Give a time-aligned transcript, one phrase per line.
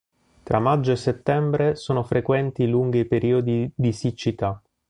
[0.43, 4.59] Tra maggio e settembre sono frequenti lunghi periodi di siccità.